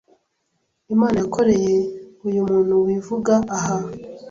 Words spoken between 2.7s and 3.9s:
wivuga aha,